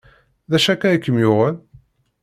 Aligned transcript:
D 0.51 0.53
acu 0.57 0.69
akka 0.73 0.87
i 0.95 0.97
kem-yuɣen? 0.99 1.57